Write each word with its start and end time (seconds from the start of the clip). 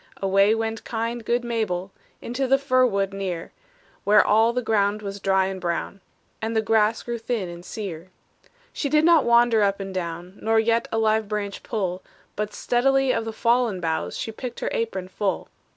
Away 0.19 0.55
went 0.55 0.83
kind, 0.83 1.23
good 1.23 1.43
Mabel, 1.43 1.91
Into 2.23 2.47
the 2.47 2.57
fir 2.57 2.87
wood 2.87 3.13
near, 3.13 3.51
Where 4.03 4.25
all 4.25 4.51
the 4.51 4.63
ground 4.63 5.03
was 5.03 5.19
dry 5.19 5.45
and 5.45 5.61
brown. 5.61 6.01
And 6.41 6.55
the 6.55 6.61
grass 6.63 7.03
grew 7.03 7.19
thin 7.19 7.47
and 7.49 7.63
sear. 7.63 8.09
She 8.73 8.89
did 8.89 9.05
not 9.05 9.25
wander 9.25 9.61
up 9.61 9.79
and 9.79 9.93
down, 9.93 10.39
Nor 10.41 10.59
yet 10.59 10.87
a 10.91 10.97
live 10.97 11.27
branch 11.27 11.61
pull, 11.61 12.01
But 12.35 12.51
steadily 12.51 13.13
of 13.13 13.25
the 13.25 13.31
fallen 13.31 13.79
boughs 13.79 14.17
She 14.17 14.31
picked 14.31 14.59
her 14.61 14.69
apron 14.71 15.07
full. 15.07 15.49